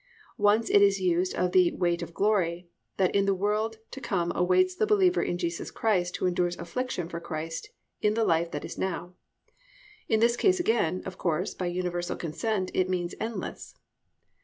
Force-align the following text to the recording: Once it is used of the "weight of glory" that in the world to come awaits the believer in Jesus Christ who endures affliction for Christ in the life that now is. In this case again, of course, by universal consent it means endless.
Once 0.39 0.67
it 0.71 0.81
is 0.81 0.99
used 0.99 1.35
of 1.35 1.51
the 1.51 1.71
"weight 1.75 2.01
of 2.01 2.11
glory" 2.11 2.67
that 2.97 3.13
in 3.13 3.27
the 3.27 3.35
world 3.35 3.77
to 3.91 4.01
come 4.01 4.31
awaits 4.33 4.73
the 4.73 4.87
believer 4.87 5.21
in 5.21 5.37
Jesus 5.37 5.69
Christ 5.69 6.17
who 6.17 6.25
endures 6.25 6.57
affliction 6.57 7.07
for 7.07 7.19
Christ 7.19 7.69
in 8.01 8.15
the 8.15 8.23
life 8.25 8.49
that 8.49 8.65
now 8.79 9.13
is. 9.13 9.13
In 10.15 10.19
this 10.19 10.35
case 10.37 10.59
again, 10.59 11.03
of 11.05 11.19
course, 11.19 11.53
by 11.53 11.67
universal 11.67 12.15
consent 12.15 12.71
it 12.73 12.89
means 12.89 13.13
endless. 13.19 13.75